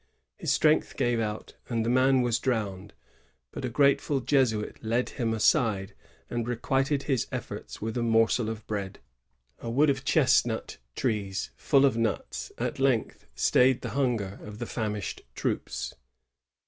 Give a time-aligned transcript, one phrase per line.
[0.35, 2.93] His strength gave out, and the man was drowned;
[3.51, 5.93] but a grateful Jesuit led him aside,
[6.27, 8.97] and requited his efforts with a morsel of bread.*
[9.59, 14.65] A wood of chestnut trees full of nuts at length stayed the htmger of the
[14.65, 15.93] famished troops.